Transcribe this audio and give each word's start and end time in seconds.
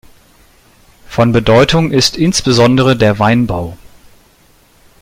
Von 1.07 1.31
Bedeutung 1.31 1.91
ist 1.91 2.17
insbesondere 2.17 2.97
der 2.97 3.19
Weinbau. 3.19 3.77